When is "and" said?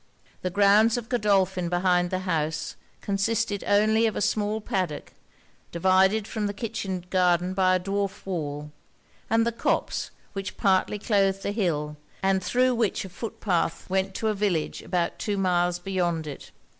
9.29-9.45, 12.23-12.43